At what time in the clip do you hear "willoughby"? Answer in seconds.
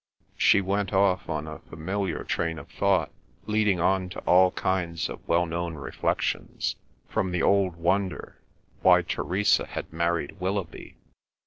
10.39-10.95